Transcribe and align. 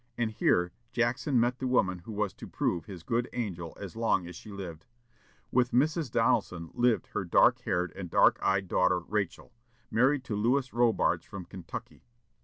And 0.17 0.31
here 0.31 0.71
Jackson 0.91 1.39
met 1.39 1.59
the 1.59 1.67
woman 1.67 1.99
who 1.99 2.11
was 2.11 2.33
to 2.33 2.47
prove 2.47 2.85
his 2.85 3.03
good 3.03 3.29
angel 3.33 3.77
as 3.79 3.95
long 3.95 4.25
as 4.25 4.35
she 4.35 4.49
lived. 4.49 4.87
With 5.51 5.69
Mrs. 5.73 6.09
Donelson 6.09 6.71
lived 6.73 7.05
her 7.09 7.23
dark 7.23 7.59
haired 7.59 7.91
and 7.95 8.09
dark 8.09 8.39
eyed 8.41 8.67
daughter 8.67 8.97
Rachel, 9.01 9.53
married 9.91 10.23
to 10.23 10.35
Lewis 10.35 10.73
Robards 10.73 11.23
from 11.23 11.45
Kentucky. 11.45 12.01